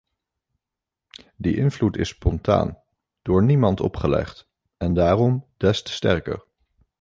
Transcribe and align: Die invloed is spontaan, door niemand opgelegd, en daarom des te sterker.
Die 1.35 1.57
invloed 1.57 1.97
is 1.97 2.07
spontaan, 2.07 2.77
door 3.21 3.43
niemand 3.43 3.79
opgelegd, 3.79 4.49
en 4.77 4.93
daarom 4.93 5.47
des 5.57 5.83
te 5.83 5.91
sterker. 5.91 6.45